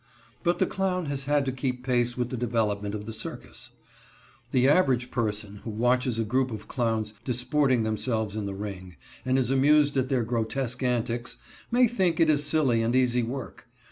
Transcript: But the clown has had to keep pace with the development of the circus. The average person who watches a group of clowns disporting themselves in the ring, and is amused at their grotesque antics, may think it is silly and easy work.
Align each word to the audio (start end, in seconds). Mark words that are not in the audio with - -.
But 0.41 0.57
the 0.57 0.65
clown 0.65 1.05
has 1.05 1.25
had 1.25 1.45
to 1.45 1.51
keep 1.51 1.83
pace 1.85 2.17
with 2.17 2.31
the 2.31 2.35
development 2.35 2.95
of 2.95 3.05
the 3.05 3.13
circus. 3.13 3.69
The 4.49 4.67
average 4.67 5.11
person 5.11 5.57
who 5.57 5.69
watches 5.69 6.17
a 6.17 6.23
group 6.23 6.49
of 6.49 6.67
clowns 6.67 7.13
disporting 7.23 7.83
themselves 7.83 8.35
in 8.35 8.47
the 8.47 8.55
ring, 8.55 8.95
and 9.27 9.37
is 9.37 9.51
amused 9.51 9.95
at 9.97 10.09
their 10.09 10.23
grotesque 10.23 10.81
antics, 10.81 11.37
may 11.69 11.87
think 11.87 12.19
it 12.19 12.31
is 12.31 12.43
silly 12.43 12.81
and 12.81 12.95
easy 12.95 13.21
work. 13.21 13.67